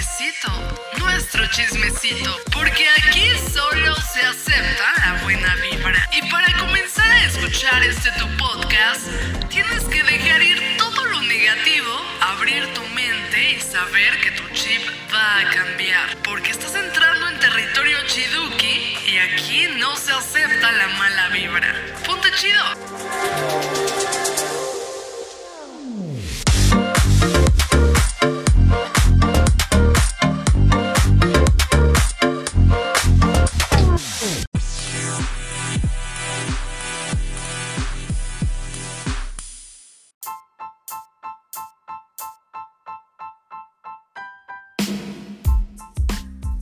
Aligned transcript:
chismecito, 0.00 0.50
nuestro 0.98 1.46
chismecito, 1.48 2.34
porque 2.52 2.86
aquí 2.96 3.28
solo 3.52 3.94
se 3.96 4.22
acepta 4.22 4.84
la 5.04 5.22
buena 5.22 5.54
vibra. 5.56 6.08
Y 6.12 6.30
para 6.30 6.50
comenzar 6.58 7.06
a 7.10 7.26
escuchar 7.26 7.82
este 7.82 8.10
tu 8.12 8.26
podcast, 8.38 9.02
tienes 9.50 9.84
que 9.84 10.02
dejar 10.02 10.42
ir 10.42 10.76
todo 10.78 11.04
lo 11.04 11.20
negativo, 11.20 11.90
abrir 12.22 12.72
tu 12.72 12.82
mente 12.94 13.52
y 13.52 13.60
saber 13.60 14.18
que 14.20 14.30
tu 14.30 14.48
chip 14.54 14.80
va 15.12 15.40
a 15.40 15.50
cambiar, 15.50 16.16
porque 16.22 16.50
estás 16.50 16.74
entrando 16.76 17.28
en 17.28 17.38
territorio 17.38 17.98
chiduki 18.06 18.96
y 19.06 19.18
aquí 19.18 19.68
no 19.76 19.94
se 19.96 20.12
acepta 20.12 20.72
la 20.72 20.88
mala 20.88 21.28
vibra. 21.28 21.74
Ponte 22.06 22.30
chido. 22.32 23.79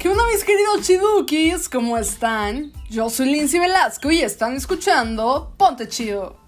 ¿Qué 0.09 0.13
onda 0.13 0.25
mis 0.33 0.43
queridos 0.43 0.87
chidukis? 0.87 1.69
¿Cómo 1.69 1.99
están? 1.99 2.73
Yo 2.89 3.11
soy 3.11 3.27
Lindsay 3.27 3.61
Velasco 3.61 4.11
y 4.11 4.23
están 4.23 4.55
escuchando 4.55 5.53
Ponte 5.59 5.87
Chido. 5.87 6.39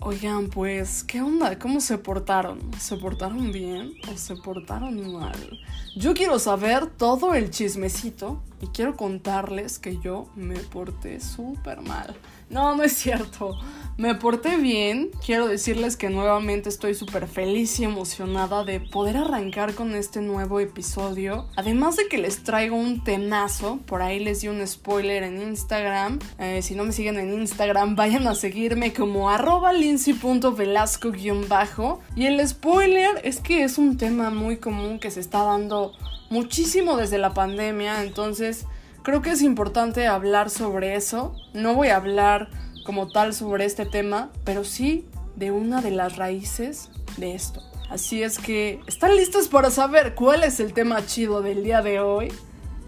Oigan, 0.00 0.48
pues, 0.48 1.04
¿qué 1.04 1.22
onda? 1.22 1.56
¿Cómo 1.56 1.80
se 1.80 1.98
portaron? 1.98 2.58
¿Se 2.80 2.96
portaron 2.96 3.52
bien 3.52 3.92
o 4.12 4.16
se 4.16 4.34
portaron 4.34 5.12
mal? 5.12 5.60
Yo 5.94 6.14
quiero 6.14 6.40
saber 6.40 6.86
todo 6.86 7.32
el 7.34 7.50
chismecito 7.50 8.42
y 8.60 8.66
quiero 8.66 8.96
contarles 8.96 9.78
que 9.78 9.98
yo 9.98 10.26
me 10.34 10.56
porté 10.56 11.20
súper 11.20 11.82
mal. 11.82 12.16
No, 12.50 12.74
no 12.74 12.82
es 12.82 12.94
cierto. 12.94 13.56
Me 13.96 14.14
porté 14.14 14.56
bien. 14.56 15.10
Quiero 15.24 15.46
decirles 15.46 15.96
que 15.96 16.10
nuevamente 16.10 16.68
estoy 16.70 16.94
súper 16.94 17.28
feliz 17.28 17.78
y 17.78 17.84
emocionada 17.84 18.64
de 18.64 18.80
poder 18.80 19.18
arrancar 19.18 19.74
con 19.74 19.94
este 19.94 20.20
nuevo 20.22 20.58
episodio. 20.58 21.46
Además 21.54 21.94
de 21.96 22.08
que 22.08 22.18
les 22.18 22.42
traigo 22.42 22.74
un 22.76 23.04
temazo. 23.04 23.78
Por 23.86 24.02
ahí 24.02 24.18
les 24.18 24.40
di 24.40 24.48
un 24.48 24.66
spoiler 24.66 25.22
en 25.22 25.40
Instagram. 25.42 26.18
Eh, 26.38 26.62
si 26.62 26.74
no 26.74 26.82
me 26.84 26.92
siguen 26.92 27.18
en 27.18 27.34
Instagram, 27.34 27.94
vayan 27.96 28.26
a 28.26 28.34
seguirme 28.34 28.94
como 28.94 29.28
arroba 29.28 29.74
lindsay.velasco-bajo. 29.74 32.00
Y 32.16 32.24
el 32.24 32.48
spoiler 32.48 33.20
es 33.22 33.40
que 33.40 33.64
es 33.64 33.76
un 33.78 33.98
tema 33.98 34.30
muy 34.30 34.56
común 34.56 34.98
que 34.98 35.10
se 35.10 35.20
está 35.20 35.44
dando 35.44 35.92
muchísimo 36.30 36.96
desde 36.96 37.18
la 37.18 37.34
pandemia. 37.34 38.02
Entonces 38.02 38.64
creo 39.02 39.22
que 39.22 39.30
es 39.30 39.42
importante 39.42 40.06
hablar 40.06 40.50
sobre 40.50 40.94
eso. 40.94 41.34
No 41.54 41.74
voy 41.74 41.88
a 41.88 41.96
hablar 41.96 42.50
como 42.84 43.08
tal 43.08 43.34
sobre 43.34 43.64
este 43.64 43.86
tema, 43.86 44.30
pero 44.44 44.64
sí 44.64 45.06
de 45.36 45.50
una 45.50 45.80
de 45.80 45.90
las 45.90 46.16
raíces 46.16 46.90
de 47.16 47.34
esto. 47.34 47.62
Así 47.88 48.22
es 48.22 48.38
que, 48.38 48.80
¿están 48.86 49.16
listos 49.16 49.48
para 49.48 49.70
saber 49.70 50.14
cuál 50.14 50.44
es 50.44 50.60
el 50.60 50.72
tema 50.72 51.04
chido 51.06 51.42
del 51.42 51.64
día 51.64 51.82
de 51.82 52.00
hoy? 52.00 52.32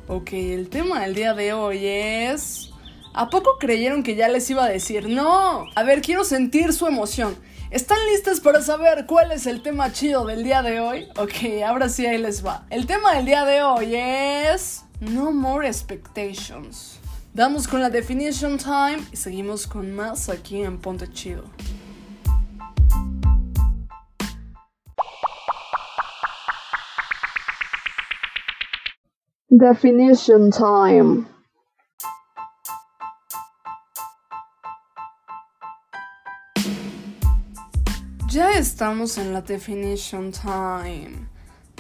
Ok, 0.07 0.33
el 0.33 0.69
tema 0.69 1.01
del 1.01 1.15
día 1.15 1.35
de 1.35 1.53
hoy 1.53 1.87
es... 1.87 2.71
¿A 3.15 3.29
poco 3.29 3.59
creyeron 3.59 4.03
que 4.03 4.15
ya 4.15 4.29
les 4.29 4.49
iba 4.49 4.65
a 4.65 4.69
decir? 4.69 5.09
No, 5.09 5.67
a 5.75 5.83
ver, 5.83 6.01
quiero 6.01 6.25
sentir 6.25 6.73
su 6.73 6.87
emoción. 6.87 7.37
¿Están 7.71 7.99
listos 8.11 8.41
para 8.41 8.63
saber 8.63 9.07
cuál 9.07 9.33
es 9.33 9.47
el 9.47 9.63
tema 9.63 9.93
chido 9.93 10.25
del 10.25 10.45
día 10.45 10.63
de 10.63 10.81
hoy? 10.81 11.09
Ok, 11.17 11.63
ahora 11.67 11.89
sí 11.89 12.07
ahí 12.07 12.19
les 12.19 12.45
va. 12.45 12.65
El 12.71 12.87
tema 12.87 13.15
del 13.15 13.27
día 13.27 13.45
de 13.45 13.63
hoy 13.63 13.95
es... 13.97 14.85
No 15.03 15.33
More 15.33 15.67
Expectations. 15.67 17.01
Damos 17.35 17.67
con 17.67 17.81
la 17.81 17.91
definition 17.91 18.57
time 18.57 19.03
y 19.11 19.17
seguimos 19.17 19.67
con 19.67 19.93
más 19.93 20.29
aquí 20.29 20.63
en 20.63 20.79
Ponte 20.79 21.11
Chido. 21.11 21.43
Definition 29.49 30.53
time. 30.53 31.27
Ya 38.31 38.53
estamos 38.53 39.19
en 39.19 39.33
la 39.33 39.41
definition 39.41 40.31
time. 40.31 41.32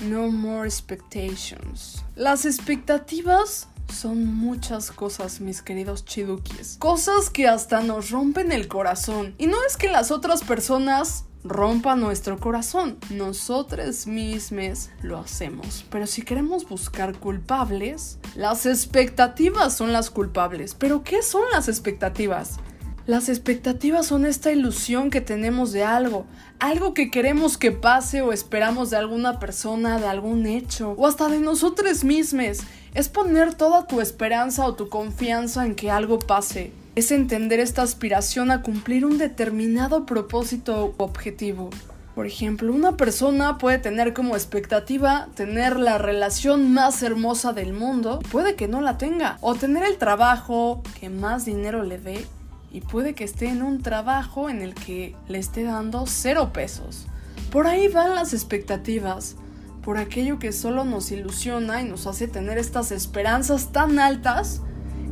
No 0.02 0.28
more 0.28 0.66
expectations. 0.66 2.04
Las 2.16 2.44
expectativas 2.44 3.68
son 3.92 4.26
muchas 4.26 4.90
cosas, 4.90 5.40
mis 5.40 5.62
queridos 5.62 6.04
chidukis. 6.04 6.76
Cosas 6.78 7.30
que 7.30 7.46
hasta 7.46 7.82
nos 7.82 8.10
rompen 8.10 8.50
el 8.50 8.66
corazón. 8.66 9.34
Y 9.38 9.46
no 9.46 9.56
es 9.66 9.76
que 9.76 9.88
las 9.88 10.10
otras 10.10 10.42
personas 10.42 11.24
rompan 11.44 12.00
nuestro 12.00 12.38
corazón. 12.38 12.98
Nosotros 13.10 14.06
mismos 14.06 14.90
lo 15.02 15.18
hacemos. 15.18 15.84
Pero 15.90 16.06
si 16.06 16.22
queremos 16.22 16.68
buscar 16.68 17.16
culpables, 17.18 18.18
las 18.34 18.66
expectativas 18.66 19.76
son 19.76 19.92
las 19.92 20.10
culpables. 20.10 20.74
¿Pero 20.74 21.02
qué 21.02 21.22
son 21.22 21.42
las 21.52 21.68
expectativas? 21.68 22.58
Las 23.04 23.28
expectativas 23.28 24.06
son 24.06 24.26
esta 24.26 24.52
ilusión 24.52 25.10
que 25.10 25.20
tenemos 25.20 25.72
de 25.72 25.82
algo, 25.82 26.24
algo 26.60 26.94
que 26.94 27.10
queremos 27.10 27.58
que 27.58 27.72
pase 27.72 28.22
o 28.22 28.32
esperamos 28.32 28.90
de 28.90 28.96
alguna 28.96 29.40
persona, 29.40 29.98
de 29.98 30.06
algún 30.06 30.46
hecho 30.46 30.94
o 30.96 31.08
hasta 31.08 31.28
de 31.28 31.40
nosotros 31.40 32.04
mismos. 32.04 32.60
Es 32.94 33.08
poner 33.08 33.54
toda 33.54 33.88
tu 33.88 34.00
esperanza 34.00 34.64
o 34.64 34.74
tu 34.74 34.88
confianza 34.88 35.66
en 35.66 35.74
que 35.74 35.90
algo 35.90 36.20
pase. 36.20 36.70
Es 36.94 37.10
entender 37.10 37.58
esta 37.58 37.82
aspiración 37.82 38.52
a 38.52 38.62
cumplir 38.62 39.04
un 39.04 39.18
determinado 39.18 40.06
propósito 40.06 40.94
u 40.96 41.02
objetivo. 41.02 41.70
Por 42.14 42.28
ejemplo, 42.28 42.72
una 42.72 42.96
persona 42.96 43.58
puede 43.58 43.78
tener 43.78 44.12
como 44.12 44.36
expectativa 44.36 45.26
tener 45.34 45.76
la 45.76 45.98
relación 45.98 46.72
más 46.72 47.02
hermosa 47.02 47.52
del 47.52 47.72
mundo, 47.72 48.20
puede 48.30 48.54
que 48.54 48.68
no 48.68 48.80
la 48.80 48.96
tenga, 48.96 49.38
o 49.40 49.56
tener 49.56 49.82
el 49.82 49.96
trabajo 49.96 50.82
que 51.00 51.08
más 51.08 51.46
dinero 51.46 51.82
le 51.82 51.98
dé 51.98 52.26
y 52.72 52.80
puede 52.80 53.14
que 53.14 53.24
esté 53.24 53.48
en 53.48 53.62
un 53.62 53.82
trabajo 53.82 54.48
en 54.48 54.62
el 54.62 54.74
que 54.74 55.14
le 55.28 55.38
esté 55.38 55.62
dando 55.62 56.06
cero 56.06 56.52
pesos. 56.52 57.06
Por 57.50 57.66
ahí 57.66 57.88
van 57.88 58.14
las 58.14 58.32
expectativas, 58.32 59.36
por 59.82 59.98
aquello 59.98 60.38
que 60.38 60.52
solo 60.52 60.84
nos 60.84 61.12
ilusiona 61.12 61.82
y 61.82 61.88
nos 61.88 62.06
hace 62.06 62.28
tener 62.28 62.56
estas 62.56 62.90
esperanzas 62.90 63.72
tan 63.72 63.98
altas 63.98 64.62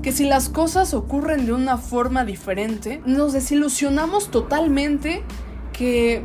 que 0.03 0.13
si 0.13 0.25
las 0.25 0.49
cosas 0.49 0.95
ocurren 0.95 1.45
de 1.45 1.53
una 1.53 1.77
forma 1.77 2.25
diferente, 2.25 3.03
nos 3.05 3.35
desilusionamos 3.35 4.31
totalmente, 4.31 5.23
que 5.75 6.23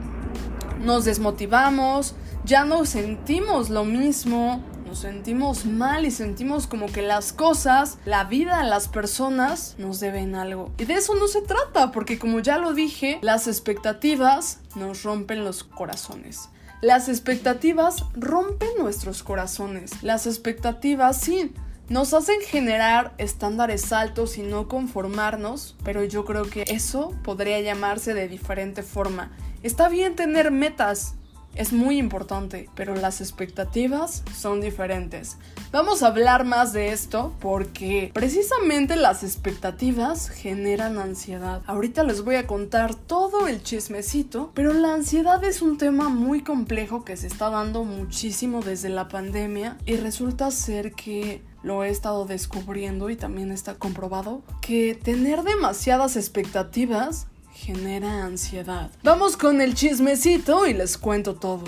nos 0.81 1.03
desmotivamos, 1.03 2.15
ya 2.45 2.63
no 2.63 2.85
sentimos 2.85 3.69
lo 3.69 3.83
mismo, 3.83 4.63
nos 4.95 5.01
sentimos 5.01 5.65
mal 5.65 6.05
y 6.05 6.11
sentimos 6.11 6.67
como 6.67 6.85
que 6.85 7.01
las 7.01 7.33
cosas, 7.33 7.97
la 8.05 8.23
vida, 8.23 8.63
las 8.63 8.87
personas 8.87 9.75
nos 9.77 9.99
deben 9.99 10.35
algo. 10.35 10.71
Y 10.77 10.85
de 10.85 10.93
eso 10.93 11.15
no 11.15 11.27
se 11.27 11.41
trata, 11.41 11.91
porque 11.91 12.17
como 12.17 12.39
ya 12.39 12.57
lo 12.59 12.73
dije, 12.73 13.19
las 13.21 13.47
expectativas 13.47 14.59
nos 14.73 15.03
rompen 15.03 15.43
los 15.43 15.65
corazones. 15.65 16.47
Las 16.81 17.09
expectativas 17.09 18.05
rompen 18.13 18.69
nuestros 18.79 19.21
corazones. 19.21 20.01
Las 20.01 20.27
expectativas, 20.27 21.19
sí, 21.19 21.53
nos 21.89 22.13
hacen 22.13 22.39
generar 22.39 23.15
estándares 23.17 23.91
altos 23.91 24.37
y 24.37 24.43
no 24.43 24.69
conformarnos, 24.69 25.75
pero 25.83 26.05
yo 26.05 26.23
creo 26.23 26.49
que 26.49 26.63
eso 26.69 27.11
podría 27.21 27.59
llamarse 27.59 28.13
de 28.13 28.29
diferente 28.29 28.81
forma. 28.81 29.33
Está 29.61 29.89
bien 29.89 30.15
tener 30.15 30.51
metas, 30.51 31.15
es 31.55 31.73
muy 31.73 31.97
importante, 31.97 32.69
pero 32.75 32.95
las 32.95 33.21
expectativas 33.21 34.23
son 34.35 34.61
diferentes. 34.61 35.37
Vamos 35.71 36.03
a 36.03 36.07
hablar 36.07 36.45
más 36.45 36.73
de 36.73 36.89
esto 36.89 37.33
porque 37.39 38.11
precisamente 38.13 38.95
las 38.95 39.23
expectativas 39.23 40.29
generan 40.29 40.97
ansiedad. 40.97 41.61
Ahorita 41.65 42.03
les 42.03 42.23
voy 42.23 42.35
a 42.35 42.47
contar 42.47 42.95
todo 42.95 43.47
el 43.47 43.63
chismecito, 43.63 44.51
pero 44.53 44.73
la 44.73 44.93
ansiedad 44.93 45.43
es 45.43 45.61
un 45.61 45.77
tema 45.77 46.09
muy 46.09 46.43
complejo 46.43 47.03
que 47.03 47.17
se 47.17 47.27
está 47.27 47.49
dando 47.49 47.83
muchísimo 47.83 48.61
desde 48.61 48.89
la 48.89 49.07
pandemia 49.07 49.77
y 49.85 49.95
resulta 49.97 50.51
ser 50.51 50.93
que 50.93 51.41
lo 51.63 51.83
he 51.83 51.89
estado 51.89 52.25
descubriendo 52.25 53.09
y 53.09 53.15
también 53.15 53.51
está 53.51 53.73
comprobado 53.75 54.43
que 54.61 54.93
tener 54.93 55.41
demasiadas 55.41 56.15
expectativas 56.15 57.27
genera 57.65 58.23
ansiedad. 58.23 58.91
Vamos 59.01 59.35
con 59.35 59.59
el 59.59 59.73
chismecito 59.73 60.67
y 60.67 60.73
les 60.73 60.97
cuento 60.99 61.33
todo. 61.33 61.63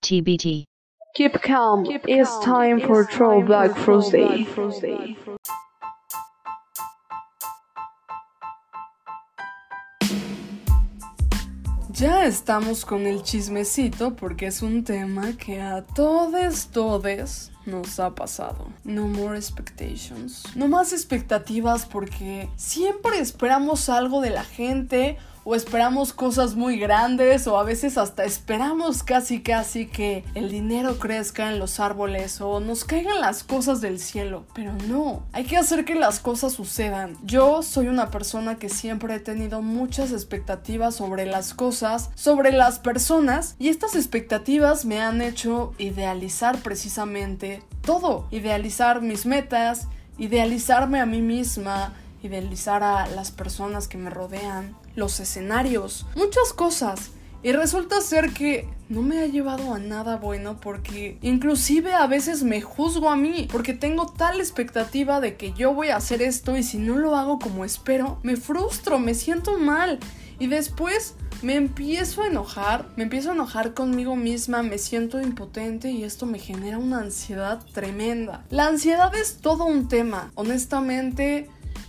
TBT. 0.00 0.64
Keep 1.14 1.42
calm. 1.42 1.84
it's 2.06 2.38
time 2.42 2.80
for 2.80 3.04
Throwback 3.04 3.76
Thursday. 3.84 4.46
Ya 11.90 12.24
estamos 12.24 12.86
con 12.86 13.06
el 13.06 13.22
chismecito 13.22 14.14
porque 14.14 14.46
es 14.46 14.62
un 14.62 14.84
tema 14.84 15.32
que 15.36 15.60
a 15.60 15.84
todos, 15.84 16.68
todes 16.68 17.50
nos 17.68 18.00
ha 18.00 18.14
pasado. 18.14 18.68
No 18.84 19.06
more 19.06 19.36
expectations. 19.36 20.44
No 20.56 20.68
más 20.68 20.92
expectativas 20.92 21.86
porque 21.86 22.48
siempre 22.56 23.18
esperamos 23.20 23.88
algo 23.88 24.20
de 24.20 24.30
la 24.30 24.44
gente 24.44 25.18
o 25.50 25.54
esperamos 25.54 26.12
cosas 26.12 26.56
muy 26.56 26.78
grandes 26.78 27.46
o 27.46 27.58
a 27.58 27.62
veces 27.62 27.96
hasta 27.96 28.26
esperamos 28.26 29.02
casi 29.02 29.40
casi 29.40 29.86
que 29.86 30.22
el 30.34 30.50
dinero 30.50 30.98
crezca 30.98 31.50
en 31.50 31.58
los 31.58 31.80
árboles 31.80 32.42
o 32.42 32.60
nos 32.60 32.84
caigan 32.84 33.22
las 33.22 33.44
cosas 33.44 33.80
del 33.80 33.98
cielo. 33.98 34.44
Pero 34.52 34.74
no, 34.86 35.22
hay 35.32 35.44
que 35.44 35.56
hacer 35.56 35.86
que 35.86 35.94
las 35.94 36.20
cosas 36.20 36.52
sucedan. 36.52 37.16
Yo 37.24 37.62
soy 37.62 37.88
una 37.88 38.10
persona 38.10 38.56
que 38.56 38.68
siempre 38.68 39.14
he 39.14 39.20
tenido 39.20 39.62
muchas 39.62 40.12
expectativas 40.12 40.96
sobre 40.96 41.24
las 41.24 41.54
cosas, 41.54 42.10
sobre 42.14 42.52
las 42.52 42.78
personas 42.78 43.56
y 43.58 43.68
estas 43.68 43.96
expectativas 43.96 44.84
me 44.84 45.00
han 45.00 45.22
hecho 45.22 45.72
idealizar 45.78 46.58
precisamente 46.58 47.57
todo. 47.82 48.26
Idealizar 48.30 49.00
mis 49.00 49.26
metas, 49.26 49.88
idealizarme 50.18 51.00
a 51.00 51.06
mí 51.06 51.22
misma, 51.22 51.94
idealizar 52.22 52.82
a 52.82 53.06
las 53.08 53.30
personas 53.30 53.88
que 53.88 53.98
me 53.98 54.10
rodean 54.10 54.76
los 54.94 55.20
escenarios, 55.20 56.06
muchas 56.16 56.52
cosas. 56.52 57.10
Y 57.40 57.52
resulta 57.52 58.00
ser 58.00 58.32
que 58.32 58.68
no 58.88 59.00
me 59.02 59.20
ha 59.20 59.26
llevado 59.26 59.72
a 59.72 59.78
nada 59.78 60.16
bueno 60.16 60.58
porque 60.60 61.18
inclusive 61.22 61.94
a 61.94 62.08
veces 62.08 62.42
me 62.42 62.60
juzgo 62.60 63.10
a 63.10 63.16
mí 63.16 63.48
porque 63.52 63.74
tengo 63.74 64.06
tal 64.06 64.40
expectativa 64.40 65.20
de 65.20 65.36
que 65.36 65.52
yo 65.52 65.72
voy 65.72 65.90
a 65.90 65.96
hacer 65.96 66.20
esto 66.20 66.56
y 66.56 66.64
si 66.64 66.78
no 66.78 66.96
lo 66.96 67.14
hago 67.14 67.38
como 67.38 67.64
espero, 67.64 68.18
me 68.24 68.36
frustro, 68.36 68.98
me 68.98 69.14
siento 69.14 69.56
mal 69.56 70.00
y 70.40 70.48
después 70.48 71.14
me 71.42 71.54
empiezo 71.54 72.22
a 72.22 72.26
enojar, 72.26 72.88
me 72.96 73.04
empiezo 73.04 73.30
a 73.30 73.34
enojar 73.34 73.74
conmigo 73.74 74.16
misma, 74.16 74.62
me 74.62 74.78
siento 74.78 75.20
impotente 75.20 75.90
y 75.90 76.04
esto 76.04 76.26
me 76.26 76.38
genera 76.38 76.78
una 76.78 76.98
ansiedad 76.98 77.60
tremenda. 77.72 78.44
La 78.50 78.66
ansiedad 78.66 79.14
es 79.14 79.38
todo 79.38 79.64
un 79.64 79.88
tema, 79.88 80.32
honestamente 80.34 81.48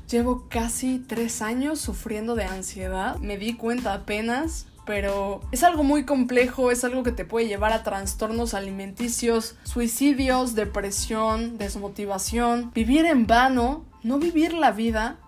Llevo 0.10 0.48
casi 0.50 0.98
tres 0.98 1.44
años 1.44 1.80
sufriendo 1.80 2.34
de 2.34 2.44
ansiedad. 2.44 3.18
Me 3.18 3.38
di 3.38 3.54
cuenta 3.54 3.94
apenas 3.94 4.66
pero 4.86 5.42
es 5.52 5.62
algo 5.64 5.84
muy 5.84 6.04
complejo, 6.04 6.72
es 6.72 6.84
algo 6.84 7.04
que 7.04 7.12
te 7.12 7.24
puede 7.24 7.48
llevar 7.48 7.74
a 7.74 7.84
trastornos 7.84 8.56
alimenticios, 8.56 9.56
suicidios, 9.62 10.56
depresión, 10.56 11.60
desmotivación, 11.60 12.72
vivir 12.74 13.06
en 13.06 13.28
vano, 13.28 13.86
no 14.02 14.18
vivir 14.18 14.52
la 14.54 14.72
vida. 14.72 15.20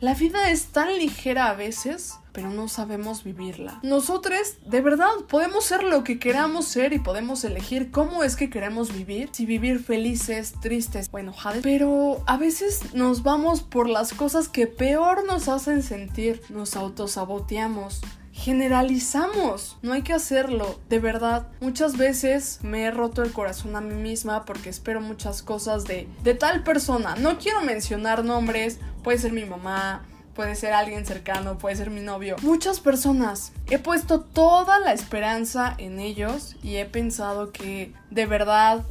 La 0.00 0.14
vida 0.14 0.50
es 0.50 0.64
tan 0.66 0.98
ligera 0.98 1.48
a 1.48 1.54
veces 1.54 2.14
pero 2.34 2.50
no 2.50 2.68
sabemos 2.68 3.24
vivirla. 3.24 3.78
Nosotros, 3.82 4.58
de 4.66 4.80
verdad, 4.80 5.08
podemos 5.28 5.64
ser 5.64 5.84
lo 5.84 6.02
que 6.04 6.18
queramos 6.18 6.66
ser 6.66 6.92
y 6.92 6.98
podemos 6.98 7.44
elegir 7.44 7.92
cómo 7.92 8.24
es 8.24 8.34
que 8.34 8.50
queremos 8.50 8.92
vivir. 8.92 9.30
Si 9.32 9.46
vivir 9.46 9.82
felices, 9.82 10.52
tristes 10.60 11.08
o 11.12 11.18
enojados. 11.18 11.60
Pero 11.62 12.22
a 12.26 12.36
veces 12.36 12.92
nos 12.92 13.22
vamos 13.22 13.62
por 13.62 13.88
las 13.88 14.12
cosas 14.12 14.48
que 14.48 14.66
peor 14.66 15.24
nos 15.24 15.48
hacen 15.48 15.82
sentir. 15.82 16.42
Nos 16.50 16.76
autosaboteamos 16.76 18.02
generalizamos. 18.34 19.78
No 19.82 19.92
hay 19.92 20.02
que 20.02 20.12
hacerlo, 20.12 20.80
de 20.88 20.98
verdad. 20.98 21.46
Muchas 21.60 21.96
veces 21.96 22.58
me 22.62 22.82
he 22.82 22.90
roto 22.90 23.22
el 23.22 23.32
corazón 23.32 23.76
a 23.76 23.80
mí 23.80 23.94
misma 23.94 24.44
porque 24.44 24.70
espero 24.70 25.00
muchas 25.00 25.44
cosas 25.44 25.84
de, 25.84 26.08
de 26.24 26.34
tal 26.34 26.64
persona. 26.64 27.14
No 27.14 27.38
quiero 27.38 27.60
mencionar 27.62 28.24
nombres, 28.24 28.80
puede 29.04 29.18
ser 29.18 29.32
mi 29.32 29.44
mamá, 29.44 30.04
puede 30.34 30.56
ser 30.56 30.72
alguien 30.72 31.06
cercano, 31.06 31.58
puede 31.58 31.76
ser 31.76 31.90
mi 31.90 32.00
novio. 32.00 32.36
Muchas 32.42 32.80
personas. 32.80 33.52
He 33.70 33.78
puesto 33.78 34.20
toda 34.20 34.78
la 34.78 34.92
esperanza 34.92 35.74
en 35.78 36.00
ellos 36.00 36.56
y 36.62 36.76
he 36.76 36.86
pensado 36.86 37.52
que 37.52 37.92
de 38.10 38.26
verdad 38.26 38.84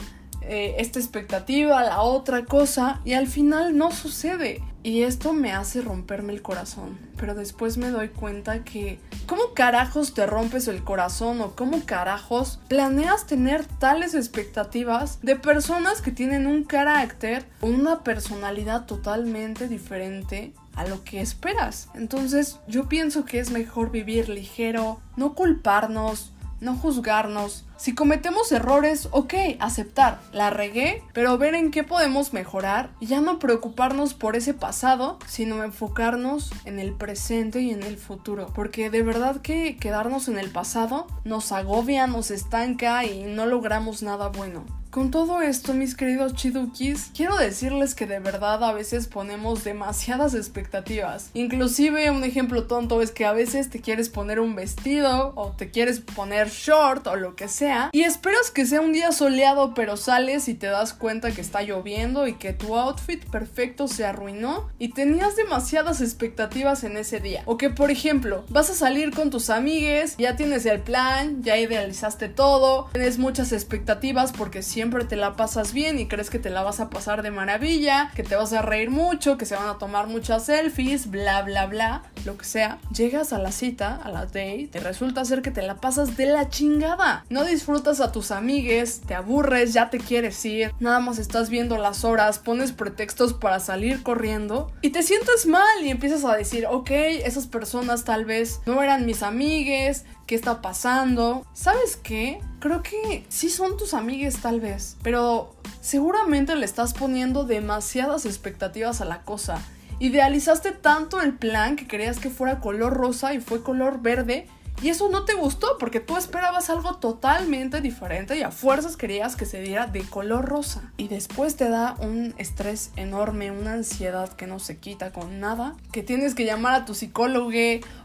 eh, 0.45 0.75
esta 0.79 0.99
expectativa, 0.99 1.81
la 1.83 2.01
otra 2.01 2.45
cosa, 2.45 2.99
y 3.05 3.13
al 3.13 3.27
final 3.27 3.77
no 3.77 3.91
sucede. 3.91 4.61
Y 4.85 5.03
esto 5.03 5.31
me 5.31 5.53
hace 5.53 5.81
romperme 5.81 6.33
el 6.33 6.41
corazón. 6.41 6.97
Pero 7.17 7.35
después 7.35 7.77
me 7.77 7.89
doy 7.89 8.09
cuenta 8.09 8.65
que, 8.65 8.99
¿cómo 9.25 9.53
carajos 9.53 10.13
te 10.13 10.25
rompes 10.25 10.67
el 10.67 10.83
corazón 10.83 11.39
o 11.39 11.55
cómo 11.55 11.85
carajos 11.85 12.59
planeas 12.67 13.25
tener 13.25 13.65
tales 13.65 14.13
expectativas 14.13 15.21
de 15.21 15.37
personas 15.37 16.01
que 16.01 16.11
tienen 16.11 16.47
un 16.47 16.65
carácter 16.65 17.45
una 17.61 18.03
personalidad 18.03 18.85
totalmente 18.85 19.69
diferente 19.69 20.53
a 20.75 20.85
lo 20.85 21.03
que 21.03 21.21
esperas? 21.21 21.89
Entonces 21.93 22.59
yo 22.67 22.87
pienso 22.87 23.25
que 23.25 23.39
es 23.39 23.51
mejor 23.51 23.91
vivir 23.91 24.29
ligero, 24.29 24.99
no 25.15 25.33
culparnos, 25.33 26.33
no 26.63 26.75
juzgarnos. 26.75 27.65
Si 27.77 27.93
cometemos 27.93 28.51
errores, 28.51 29.09
ok, 29.11 29.33
aceptar, 29.59 30.21
la 30.31 30.49
regué, 30.49 31.03
pero 31.13 31.37
ver 31.37 31.53
en 31.53 31.69
qué 31.69 31.83
podemos 31.83 32.31
mejorar 32.33 32.89
y 32.99 33.07
ya 33.07 33.19
no 33.19 33.37
preocuparnos 33.37 34.13
por 34.13 34.35
ese 34.35 34.53
pasado, 34.53 35.19
sino 35.27 35.63
enfocarnos 35.63 36.51
en 36.63 36.79
el 36.79 36.93
presente 36.93 37.61
y 37.61 37.71
en 37.71 37.83
el 37.83 37.97
futuro. 37.97 38.47
Porque 38.55 38.89
de 38.89 39.03
verdad 39.03 39.41
que 39.41 39.75
quedarnos 39.77 40.29
en 40.29 40.39
el 40.39 40.49
pasado 40.49 41.07
nos 41.25 41.51
agobia, 41.51 42.07
nos 42.07 42.31
estanca 42.31 43.03
y 43.03 43.23
no 43.23 43.45
logramos 43.45 44.01
nada 44.01 44.29
bueno. 44.29 44.63
Con 44.93 45.09
todo 45.09 45.41
esto, 45.41 45.73
mis 45.73 45.95
queridos 45.95 46.35
chidukis, 46.35 47.09
quiero 47.15 47.35
decirles 47.35 47.95
que 47.95 48.05
de 48.05 48.19
verdad 48.19 48.63
a 48.63 48.73
veces 48.73 49.07
ponemos 49.07 49.63
demasiadas 49.63 50.35
expectativas. 50.35 51.31
Inclusive 51.33 52.11
un 52.11 52.23
ejemplo 52.23 52.65
tonto 52.65 53.01
es 53.01 53.09
que 53.09 53.25
a 53.25 53.33
veces 53.33 53.71
te 53.71 53.81
quieres 53.81 54.09
poner 54.09 54.39
un 54.39 54.53
vestido 54.53 55.33
o 55.35 55.49
te 55.49 55.71
quieres 55.71 55.99
poner 55.99 56.49
short 56.49 57.07
o 57.07 57.15
lo 57.15 57.35
que 57.35 57.47
sea 57.47 57.89
y 57.91 58.03
esperas 58.03 58.51
que 58.51 58.67
sea 58.67 58.81
un 58.81 58.93
día 58.93 59.11
soleado 59.11 59.73
pero 59.73 59.97
sales 59.97 60.47
y 60.47 60.53
te 60.53 60.67
das 60.67 60.93
cuenta 60.93 61.31
que 61.31 61.41
está 61.41 61.63
lloviendo 61.63 62.27
y 62.27 62.35
que 62.35 62.53
tu 62.53 62.77
outfit 62.77 63.25
perfecto 63.31 63.87
se 63.87 64.05
arruinó 64.05 64.69
y 64.77 64.89
tenías 64.89 65.35
demasiadas 65.35 66.01
expectativas 66.01 66.83
en 66.83 66.97
ese 66.97 67.19
día. 67.19 67.41
O 67.47 67.57
que 67.57 67.71
por 67.71 67.89
ejemplo, 67.89 68.45
vas 68.49 68.69
a 68.69 68.75
salir 68.75 69.09
con 69.09 69.31
tus 69.31 69.49
amigues, 69.49 70.17
ya 70.17 70.35
tienes 70.35 70.67
el 70.67 70.81
plan, 70.81 71.41
ya 71.41 71.57
idealizaste 71.57 72.29
todo, 72.29 72.89
tienes 72.93 73.17
muchas 73.17 73.53
expectativas 73.53 74.31
porque 74.31 74.61
siempre 74.61 74.82
siempre 74.83 75.05
te 75.05 75.15
la 75.15 75.37
pasas 75.37 75.71
bien 75.71 75.97
y 75.97 76.07
crees 76.07 76.29
que 76.29 76.39
te 76.39 76.49
la 76.49 76.61
vas 76.61 76.81
a 76.81 76.89
pasar 76.89 77.23
de 77.23 77.31
maravilla, 77.31 78.11
que 78.17 78.21
te 78.21 78.35
vas 78.35 78.51
a 78.51 78.61
reír 78.61 78.89
mucho, 78.89 79.37
que 79.37 79.45
se 79.45 79.55
van 79.55 79.69
a 79.69 79.77
tomar 79.77 80.07
muchas 80.07 80.47
selfies, 80.47 81.09
bla, 81.09 81.41
bla, 81.43 81.67
bla, 81.67 82.03
lo 82.25 82.35
que 82.35 82.43
sea. 82.43 82.79
Llegas 82.93 83.31
a 83.31 83.39
la 83.39 83.53
cita, 83.53 83.95
a 83.95 84.11
la 84.11 84.25
date, 84.25 84.67
te 84.69 84.81
resulta 84.81 85.23
ser 85.23 85.41
que 85.41 85.51
te 85.51 85.61
la 85.61 85.75
pasas 85.75 86.17
de 86.17 86.25
la 86.25 86.49
chingada. 86.49 87.23
No 87.29 87.45
disfrutas 87.45 88.01
a 88.01 88.11
tus 88.11 88.31
amigues, 88.31 88.99
te 89.07 89.15
aburres, 89.15 89.71
ya 89.71 89.89
te 89.89 89.99
quieres 89.99 90.43
ir, 90.43 90.73
nada 90.81 90.99
más 90.99 91.17
estás 91.17 91.49
viendo 91.49 91.77
las 91.77 92.03
horas, 92.03 92.39
pones 92.39 92.73
pretextos 92.73 93.33
para 93.33 93.61
salir 93.61 94.03
corriendo 94.03 94.69
y 94.81 94.89
te 94.89 95.01
sientes 95.01 95.45
mal 95.45 95.81
y 95.81 95.91
empiezas 95.91 96.25
a 96.25 96.35
decir, 96.35 96.65
ok, 96.69 96.91
esas 96.91 97.47
personas 97.47 98.03
tal 98.03 98.25
vez 98.25 98.59
no 98.65 98.83
eran 98.83 99.05
mis 99.05 99.23
amigues, 99.23 100.03
¿qué 100.25 100.35
está 100.35 100.61
pasando? 100.61 101.45
¿Sabes 101.53 101.97
qué? 101.97 102.41
Creo 102.59 102.81
que 102.81 103.25
sí 103.29 103.49
son 103.49 103.77
tus 103.77 103.93
amigues 103.93 104.37
tal 104.41 104.59
vez, 104.59 104.97
pero 105.03 105.55
seguramente 105.81 106.55
le 106.55 106.65
estás 106.65 106.93
poniendo 106.93 107.43
demasiadas 107.43 108.25
expectativas 108.25 109.01
a 109.01 109.05
la 109.05 109.23
cosa. 109.23 109.61
Idealizaste 109.99 110.71
tanto 110.71 111.21
el 111.21 111.33
plan 111.33 111.75
que 111.75 111.87
querías 111.87 112.19
que 112.19 112.29
fuera 112.29 112.59
color 112.59 112.93
rosa 112.93 113.33
y 113.33 113.39
fue 113.39 113.63
color 113.63 114.01
verde 114.01 114.47
y 114.83 114.89
eso 114.89 115.07
no 115.07 115.23
te 115.23 115.33
gustó 115.33 115.77
porque 115.79 116.01
tú 116.01 116.17
esperabas 116.17 116.69
algo 116.69 116.95
totalmente 116.95 117.79
diferente 117.79 118.37
y 118.37 118.41
a 118.41 118.51
fuerzas 118.51 118.97
querías 118.97 119.37
que 119.37 119.45
se 119.45 119.61
diera 119.61 119.87
de 119.87 120.01
color 120.01 120.43
rosa. 120.43 120.91
Y 120.97 121.07
después 121.07 121.55
te 121.55 121.69
da 121.69 121.95
un 121.99 122.35
estrés 122.37 122.91
enorme, 122.97 123.49
una 123.49 123.73
ansiedad 123.73 124.33
que 124.33 124.45
no 124.45 124.59
se 124.59 124.79
quita 124.79 125.13
con 125.13 125.39
nada, 125.39 125.75
que 125.93 126.03
tienes 126.03 126.35
que 126.35 126.43
llamar 126.43 126.75
a 126.75 126.85
tu 126.85 126.95
psicólogo 126.95 127.43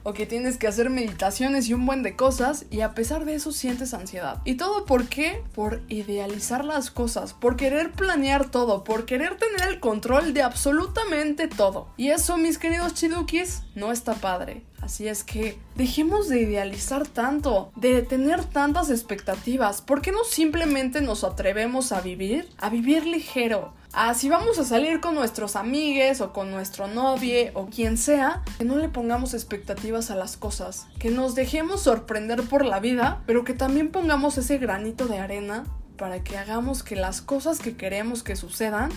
o 0.05 0.13
que 0.13 0.27
tienes 0.27 0.57
que 0.57 0.69
hacer 0.69 0.89
meditaciones 0.89 1.69
y 1.69 1.75
un 1.75 1.85
buen 1.85 2.05
de 2.05 2.15
cosas 2.15 2.67
y 2.71 2.83
a 2.83 2.95
pesar 2.95 3.25
de 3.25 3.35
eso 3.35 3.51
sientes 3.51 3.93
ansiedad. 3.93 4.41
¿Y 4.45 4.55
todo 4.55 4.85
por 4.85 5.09
qué? 5.09 5.43
Por 5.57 5.83
idealizar 5.89 6.65
las 6.65 6.93
cosas, 6.93 7.35
por 7.35 7.57
querer 7.57 7.91
planear 7.91 8.51
todo, 8.51 8.85
por 8.85 9.05
querer 9.05 9.37
tener 9.37 9.67
el 9.69 9.81
control 9.81 10.33
de 10.33 10.43
absolutamente 10.43 11.49
todo. 11.49 11.89
Y 11.97 12.11
eso, 12.11 12.37
mis 12.37 12.57
queridos 12.57 12.95
chidukis, 12.95 13.63
no 13.75 13.91
está 13.91 14.15
padre. 14.15 14.63
Así 14.89 15.07
es 15.07 15.23
que 15.23 15.59
dejemos 15.75 16.31
de 16.31 16.41
idealizar 16.41 17.07
tanto, 17.07 17.71
de 17.77 18.01
tener 18.01 18.43
tantas 18.47 18.89
expectativas. 18.89 19.83
¿Por 19.83 20.01
qué 20.01 20.13
no 20.13 20.25
simplemente 20.25 21.03
nos 21.03 21.25
atrevemos 21.25 21.93
a 21.93 22.01
vivir? 22.01 22.49
A 22.57 22.71
vivir 22.71 23.05
ligero. 23.05 23.75
A 23.93 24.15
si 24.15 24.31
vamos 24.31 24.59
a 24.59 24.65
salir 24.65 25.01
con 25.01 25.15
nuestros 25.15 25.57
amigues 25.57 26.23
o 26.23 26.33
con 26.33 26.51
nuestro 26.51 26.89
novio 26.89 27.51
o 27.53 27.67
quien 27.67 27.99
sea, 27.99 28.43
que 28.57 28.65
no 28.65 28.79
le 28.79 28.89
pongamos 28.89 29.35
expectativas 29.35 30.11
a 30.11 30.17
las 30.17 30.39
cosas. 30.39 30.87
Que 30.99 31.11
nos 31.11 31.35
dejemos 31.35 31.83
sorprender 31.83 32.45
por 32.45 32.65
la 32.65 32.81
vida, 32.81 33.23
pero 33.27 33.45
que 33.45 33.53
también 33.53 33.91
pongamos 33.91 34.39
ese 34.39 34.57
granito 34.57 35.07
de 35.07 35.19
arena 35.19 35.65
para 35.99 36.25
que 36.25 36.39
hagamos 36.39 36.83
que 36.83 36.97
las 36.97 37.21
cosas 37.21 37.59
que 37.59 37.77
queremos 37.77 38.23
que 38.23 38.37
sucedan, 38.37 38.91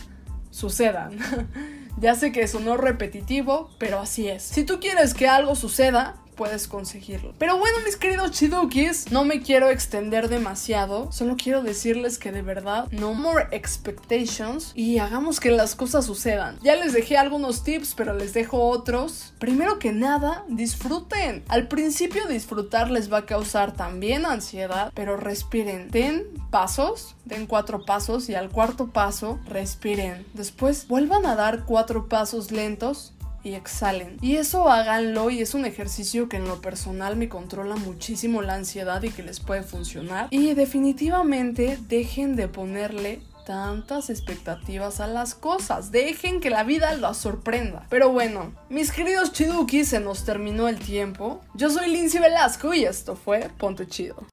sucedan. 0.51 1.17
Ya 2.01 2.15
sé 2.15 2.31
que 2.31 2.47
sonó 2.47 2.77
repetitivo, 2.77 3.69
pero 3.77 3.99
así 3.99 4.27
es. 4.27 4.41
Si 4.41 4.63
tú 4.63 4.79
quieres 4.79 5.13
que 5.13 5.27
algo 5.27 5.55
suceda, 5.55 6.15
puedes 6.41 6.67
conseguirlo. 6.67 7.35
Pero 7.37 7.59
bueno, 7.59 7.77
mis 7.85 7.97
queridos 7.97 8.31
chidukis, 8.31 9.11
no 9.11 9.23
me 9.23 9.43
quiero 9.43 9.69
extender 9.69 10.27
demasiado, 10.27 11.11
solo 11.11 11.35
quiero 11.37 11.61
decirles 11.61 12.17
que 12.17 12.31
de 12.31 12.41
verdad, 12.41 12.87
no 12.89 13.13
more 13.13 13.45
expectations 13.51 14.71
y 14.73 14.97
hagamos 14.97 15.39
que 15.39 15.51
las 15.51 15.75
cosas 15.75 16.03
sucedan. 16.03 16.57
Ya 16.63 16.75
les 16.75 16.93
dejé 16.93 17.15
algunos 17.15 17.63
tips, 17.63 17.93
pero 17.93 18.15
les 18.15 18.33
dejo 18.33 18.57
otros. 18.57 19.35
Primero 19.37 19.77
que 19.77 19.91
nada, 19.91 20.43
disfruten. 20.47 21.43
Al 21.47 21.67
principio 21.67 22.25
disfrutar 22.25 22.89
les 22.89 23.13
va 23.13 23.19
a 23.19 23.25
causar 23.27 23.73
también 23.73 24.25
ansiedad, 24.25 24.91
pero 24.95 25.17
respiren. 25.17 25.91
Den 25.91 26.25
pasos, 26.49 27.15
den 27.23 27.45
cuatro 27.45 27.85
pasos 27.85 28.29
y 28.29 28.33
al 28.33 28.49
cuarto 28.49 28.87
paso 28.87 29.39
respiren. 29.45 30.25
Después 30.33 30.87
vuelvan 30.87 31.27
a 31.27 31.35
dar 31.35 31.65
cuatro 31.65 32.09
pasos 32.09 32.49
lentos 32.49 33.13
y 33.43 33.53
exhalen. 33.53 34.17
Y 34.21 34.35
eso 34.35 34.69
háganlo 34.69 35.29
y 35.29 35.41
es 35.41 35.53
un 35.53 35.65
ejercicio 35.65 36.29
que 36.29 36.37
en 36.37 36.47
lo 36.47 36.61
personal 36.61 37.15
me 37.15 37.29
controla 37.29 37.75
muchísimo 37.75 38.41
la 38.41 38.55
ansiedad 38.55 39.01
y 39.03 39.09
que 39.09 39.23
les 39.23 39.39
puede 39.39 39.63
funcionar. 39.63 40.27
Y 40.31 40.53
definitivamente 40.53 41.77
dejen 41.87 42.35
de 42.35 42.47
ponerle 42.47 43.21
tantas 43.45 44.09
expectativas 44.09 44.99
a 44.99 45.07
las 45.07 45.35
cosas. 45.35 45.91
Dejen 45.91 46.39
que 46.39 46.49
la 46.49 46.63
vida 46.63 46.93
los 46.95 47.17
sorprenda. 47.17 47.85
Pero 47.89 48.11
bueno, 48.11 48.53
mis 48.69 48.91
queridos 48.91 49.33
chidukis, 49.33 49.89
se 49.89 49.99
nos 49.99 50.23
terminó 50.25 50.67
el 50.67 50.79
tiempo. 50.79 51.41
Yo 51.53 51.69
soy 51.69 51.89
Lindsay 51.89 52.21
Velasco 52.21 52.73
y 52.73 52.85
esto 52.85 53.15
fue 53.15 53.49
Ponte 53.57 53.87
Chido. 53.87 54.30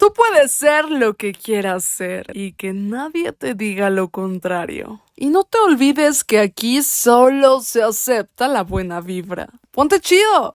Tú 0.00 0.14
puedes 0.14 0.52
ser 0.52 0.90
lo 0.90 1.12
que 1.12 1.32
quieras 1.32 1.84
ser 1.84 2.34
y 2.34 2.52
que 2.54 2.72
nadie 2.72 3.32
te 3.32 3.54
diga 3.54 3.90
lo 3.90 4.08
contrario. 4.08 5.02
Y 5.14 5.26
no 5.26 5.44
te 5.44 5.58
olvides 5.58 6.24
que 6.24 6.38
aquí 6.38 6.82
solo 6.82 7.60
se 7.60 7.82
acepta 7.82 8.48
la 8.48 8.62
buena 8.62 9.02
vibra. 9.02 9.50
¡Ponte 9.72 10.00
chido! 10.00 10.54